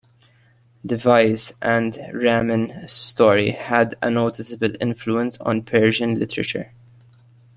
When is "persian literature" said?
5.61-6.71